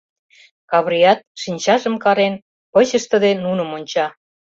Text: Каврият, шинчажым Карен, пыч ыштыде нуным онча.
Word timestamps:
Каврият, 0.71 1.19
шинчажым 1.41 1.95
Карен, 2.03 2.35
пыч 2.71 2.89
ыштыде 2.99 3.31
нуным 3.43 3.69
онча. 3.77 4.07